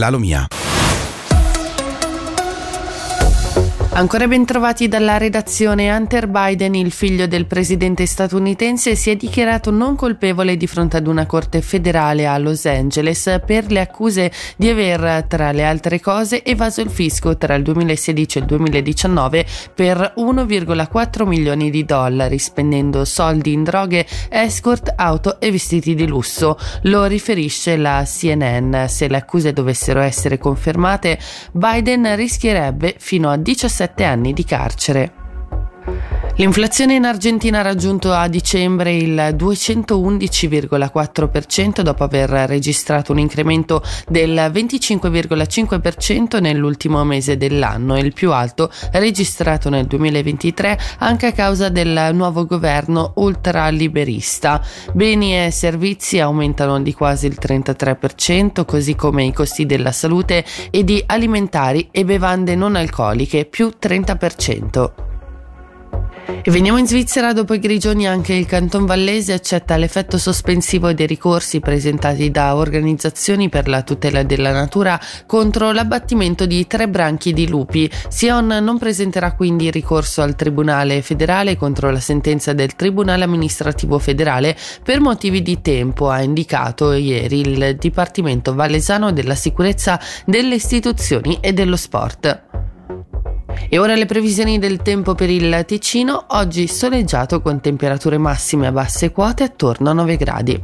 [0.00, 0.59] la Lomia.
[3.92, 9.72] Ancora ben trovati dalla redazione, Hunter Biden, il figlio del presidente statunitense, si è dichiarato
[9.72, 14.68] non colpevole di fronte ad una corte federale a Los Angeles per le accuse di
[14.68, 20.14] aver, tra le altre cose, evaso il fisco tra il 2016 e il 2019 per
[20.16, 26.56] 1,4 milioni di dollari, spendendo soldi in droghe, escort, auto e vestiti di lusso.
[26.82, 28.84] Lo riferisce la CNN.
[28.86, 31.18] Se le accuse dovessero essere confermate,
[31.50, 35.19] Biden rischierebbe fino a 17 7 anni di carcere.
[36.40, 44.50] L'inflazione in Argentina ha raggiunto a dicembre il 211,4% dopo aver registrato un incremento del
[44.50, 52.46] 25,5% nell'ultimo mese dell'anno, il più alto registrato nel 2023 anche a causa del nuovo
[52.46, 54.64] governo ultraliberista.
[54.94, 60.84] Beni e servizi aumentano di quasi il 33%, così come i costi della salute e
[60.84, 65.09] di alimentari e bevande non alcoliche più 30%.
[66.42, 71.06] E veniamo in Svizzera dopo i grigioni anche il Canton Vallese accetta l'effetto sospensivo dei
[71.06, 77.48] ricorsi presentati da organizzazioni per la tutela della natura contro l'abbattimento di tre branchi di
[77.48, 77.90] lupi.
[78.08, 84.56] Sion non presenterà quindi ricorso al Tribunale federale contro la sentenza del Tribunale amministrativo federale
[84.82, 91.52] per motivi di tempo, ha indicato ieri il Dipartimento Vallesano della sicurezza delle istituzioni e
[91.52, 92.49] dello sport.
[93.68, 98.72] E ora le previsioni del tempo per il Ticino, oggi soleggiato con temperature massime a
[98.72, 100.60] basse quote attorno a 9 gradi.